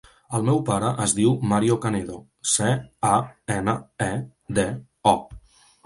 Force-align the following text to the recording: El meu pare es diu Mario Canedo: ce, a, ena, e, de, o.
El 0.35 0.45
meu 0.45 0.61
pare 0.69 0.89
es 1.03 1.13
diu 1.19 1.35
Mario 1.51 1.77
Canedo: 1.85 2.17
ce, 2.55 2.73
a, 3.13 3.15
ena, 3.61 3.79
e, 4.11 4.13
de, 4.61 4.69
o. 5.17 5.19